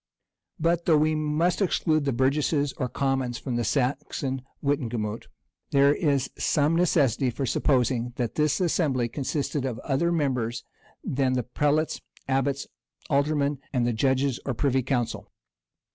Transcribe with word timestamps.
But, 0.59 0.85
though 0.85 0.97
we 0.97 1.13
must 1.13 1.61
exclude 1.61 2.05
the 2.05 2.11
burgesses 2.11 2.73
or 2.77 2.89
commons 2.89 3.37
from 3.37 3.55
the 3.55 3.63
Saxon 3.63 4.41
wittenagemot, 4.63 5.27
there 5.69 5.93
is 5.93 6.27
some 6.39 6.75
necessity 6.75 7.29
for 7.29 7.45
supposing 7.45 8.13
that 8.15 8.33
this 8.33 8.59
assembly 8.59 9.07
consisted 9.07 9.63
of 9.63 9.77
other 9.83 10.11
members 10.11 10.63
than 11.03 11.33
the 11.33 11.43
prelates, 11.43 12.01
abbots, 12.27 12.65
alderman, 13.11 13.59
and 13.71 13.85
the 13.85 13.93
judges 13.93 14.39
or 14.43 14.55
privy 14.55 14.81
council. 14.81 15.31